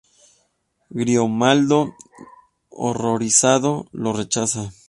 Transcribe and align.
Grimoaldo, 0.89 1.93
horrorizado, 2.77 3.85
lo 3.91 4.13
rechaza. 4.13 4.71